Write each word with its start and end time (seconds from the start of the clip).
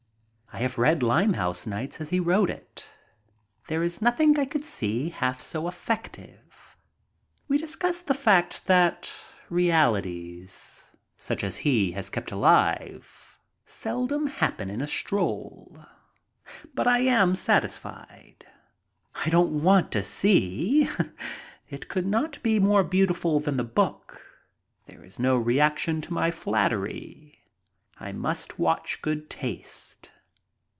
I 0.53 0.57
have 0.59 0.77
read 0.77 1.01
"Lime 1.01 1.35
house 1.35 1.65
Nights" 1.65 2.01
as 2.01 2.09
he 2.09 2.19
wrote 2.19 2.49
it. 2.49 2.85
There 3.67 3.81
is 3.83 4.01
nothing 4.01 4.37
I 4.37 4.43
could 4.43 4.65
see 4.65 5.09
half 5.09 5.39
so 5.39 5.65
effective. 5.65 6.75
We 7.47 7.57
discuss 7.57 8.01
the 8.01 8.13
fact 8.13 8.65
that 8.65 9.09
realities 9.49 10.91
such 11.17 11.45
as 11.45 11.55
he 11.55 11.93
has 11.93 12.09
kept 12.09 12.33
alive 12.33 13.39
seldom 13.65 14.27
happen 14.27 14.69
in 14.69 14.81
a 14.81 14.87
stroll, 14.87 15.85
but 16.73 16.85
I 16.85 16.99
am 16.99 17.33
satisfied. 17.33 18.45
I 19.15 19.29
don't 19.29 19.63
want 19.63 19.89
to 19.93 20.03
see. 20.03 20.89
It 21.69 21.87
could 21.87 22.05
not 22.05 22.43
be 22.43 22.59
more 22.59 22.83
beautiful 22.83 23.39
than 23.39 23.55
the 23.55 23.63
book. 23.63 24.21
There 24.85 25.03
is 25.05 25.17
no 25.17 25.37
reaction 25.37 26.01
to 26.01 26.13
my 26.13 26.29
flattery. 26.29 27.45
I 28.01 28.11
must 28.11 28.59
watch 28.59 29.01
good 29.01 29.29
taste. 29.29 30.11